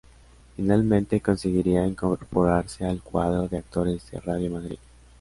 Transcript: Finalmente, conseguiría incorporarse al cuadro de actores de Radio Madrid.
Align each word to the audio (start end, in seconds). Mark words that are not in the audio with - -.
Finalmente, 0.55 1.21
conseguiría 1.21 1.85
incorporarse 1.85 2.83
al 2.87 3.03
cuadro 3.03 3.47
de 3.47 3.59
actores 3.59 4.09
de 4.09 4.19
Radio 4.19 4.49
Madrid. 4.49 4.79